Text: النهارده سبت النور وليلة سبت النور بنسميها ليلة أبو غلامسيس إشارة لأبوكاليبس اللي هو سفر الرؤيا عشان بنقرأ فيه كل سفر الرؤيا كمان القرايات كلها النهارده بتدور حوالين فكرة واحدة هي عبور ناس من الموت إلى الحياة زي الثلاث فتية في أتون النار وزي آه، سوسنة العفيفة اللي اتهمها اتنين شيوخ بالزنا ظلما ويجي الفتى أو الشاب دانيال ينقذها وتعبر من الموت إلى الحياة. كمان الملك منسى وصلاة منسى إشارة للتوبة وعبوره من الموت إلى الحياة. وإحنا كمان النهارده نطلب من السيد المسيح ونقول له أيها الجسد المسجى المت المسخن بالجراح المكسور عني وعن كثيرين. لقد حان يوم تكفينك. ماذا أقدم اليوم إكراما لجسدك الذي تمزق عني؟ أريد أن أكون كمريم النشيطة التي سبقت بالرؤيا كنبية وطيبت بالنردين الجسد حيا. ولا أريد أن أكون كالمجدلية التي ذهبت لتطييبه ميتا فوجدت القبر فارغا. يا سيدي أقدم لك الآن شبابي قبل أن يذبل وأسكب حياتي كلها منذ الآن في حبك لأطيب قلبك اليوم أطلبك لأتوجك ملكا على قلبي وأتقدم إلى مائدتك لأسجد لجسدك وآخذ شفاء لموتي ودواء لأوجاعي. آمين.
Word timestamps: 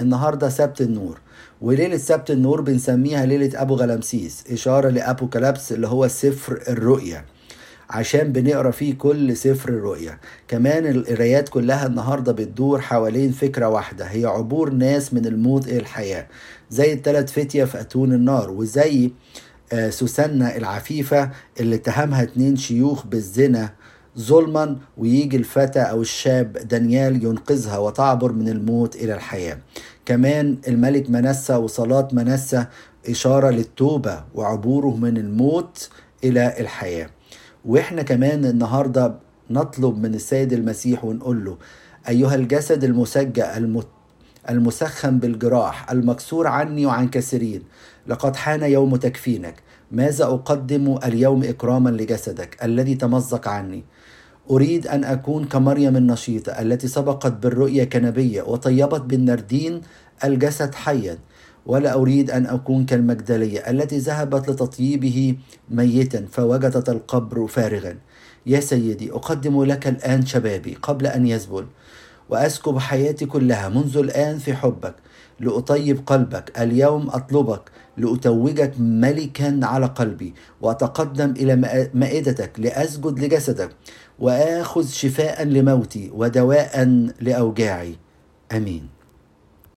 النهارده 0.00 0.48
سبت 0.48 0.80
النور 0.80 1.18
وليلة 1.60 1.96
سبت 1.96 2.30
النور 2.30 2.60
بنسميها 2.60 3.26
ليلة 3.26 3.62
أبو 3.62 3.74
غلامسيس 3.74 4.44
إشارة 4.52 4.88
لأبوكاليبس 4.88 5.72
اللي 5.72 5.86
هو 5.88 6.08
سفر 6.08 6.62
الرؤيا 6.68 7.24
عشان 7.90 8.32
بنقرأ 8.32 8.70
فيه 8.70 8.94
كل 8.94 9.36
سفر 9.36 9.68
الرؤيا 9.68 10.18
كمان 10.48 10.86
القرايات 10.86 11.48
كلها 11.48 11.86
النهارده 11.86 12.32
بتدور 12.32 12.80
حوالين 12.80 13.32
فكرة 13.32 13.68
واحدة 13.68 14.04
هي 14.04 14.24
عبور 14.26 14.70
ناس 14.70 15.14
من 15.14 15.26
الموت 15.26 15.68
إلى 15.68 15.76
الحياة 15.78 16.26
زي 16.70 16.92
الثلاث 16.92 17.32
فتية 17.32 17.64
في 17.64 17.80
أتون 17.80 18.12
النار 18.12 18.50
وزي 18.50 19.10
آه، 19.72 19.90
سوسنة 19.90 20.48
العفيفة 20.56 21.30
اللي 21.60 21.74
اتهمها 21.76 22.22
اتنين 22.22 22.56
شيوخ 22.56 23.06
بالزنا 23.06 23.72
ظلما 24.18 24.76
ويجي 24.96 25.36
الفتى 25.36 25.80
أو 25.80 26.00
الشاب 26.00 26.52
دانيال 26.52 27.24
ينقذها 27.24 27.78
وتعبر 27.78 28.32
من 28.32 28.48
الموت 28.48 28.96
إلى 28.96 29.14
الحياة. 29.14 29.58
كمان 30.06 30.58
الملك 30.68 31.10
منسى 31.10 31.54
وصلاة 31.54 32.08
منسى 32.12 32.66
إشارة 33.08 33.50
للتوبة 33.50 34.24
وعبوره 34.34 34.96
من 34.96 35.16
الموت 35.16 35.90
إلى 36.24 36.60
الحياة. 36.60 37.10
وإحنا 37.64 38.02
كمان 38.02 38.44
النهارده 38.44 39.14
نطلب 39.50 39.98
من 39.98 40.14
السيد 40.14 40.52
المسيح 40.52 41.04
ونقول 41.04 41.44
له 41.44 41.56
أيها 42.08 42.34
الجسد 42.34 42.84
المسجى 42.84 43.56
المت 43.56 43.86
المسخن 44.50 45.18
بالجراح 45.18 45.90
المكسور 45.90 46.46
عني 46.46 46.86
وعن 46.86 47.08
كثيرين. 47.08 47.62
لقد 48.06 48.36
حان 48.36 48.62
يوم 48.62 48.96
تكفينك. 48.96 49.54
ماذا 49.92 50.24
أقدم 50.24 50.98
اليوم 51.04 51.42
إكراما 51.42 51.90
لجسدك 51.90 52.64
الذي 52.64 52.94
تمزق 52.94 53.48
عني؟ 53.48 53.84
أريد 54.50 54.86
أن 54.86 55.04
أكون 55.04 55.44
كمريم 55.44 55.96
النشيطة 55.96 56.52
التي 56.52 56.88
سبقت 56.88 57.32
بالرؤيا 57.32 57.84
كنبية 57.84 58.42
وطيبت 58.42 59.00
بالنردين 59.00 59.80
الجسد 60.24 60.74
حيا. 60.74 61.18
ولا 61.66 61.94
أريد 61.94 62.30
أن 62.30 62.46
أكون 62.46 62.84
كالمجدلية 62.86 63.70
التي 63.70 63.98
ذهبت 63.98 64.50
لتطييبه 64.50 65.36
ميتا 65.70 66.26
فوجدت 66.32 66.88
القبر 66.88 67.46
فارغا. 67.46 67.96
يا 68.46 68.60
سيدي 68.60 69.12
أقدم 69.12 69.64
لك 69.64 69.88
الآن 69.88 70.26
شبابي 70.26 70.74
قبل 70.82 71.06
أن 71.06 71.26
يذبل 71.26 71.66
وأسكب 72.28 72.78
حياتي 72.78 73.26
كلها 73.26 73.68
منذ 73.68 73.96
الآن 73.96 74.38
في 74.38 74.54
حبك 74.54 74.94
لأطيب 75.40 76.00
قلبك 76.06 76.60
اليوم 76.60 77.08
أطلبك 77.10 77.62
لأتوجك 77.96 78.72
ملكا 78.78 79.60
على 79.62 79.86
قلبي 79.86 80.34
وأتقدم 80.60 81.30
إلى 81.30 81.56
مائدتك 81.94 82.52
لأسجد 82.58 83.20
لجسدك 83.20 83.70
وآخذ 84.18 84.86
شفاء 84.88 85.44
لموتي 85.44 86.10
ودواء 86.14 86.84
لأوجاعي. 87.20 87.96
آمين. 88.52 89.01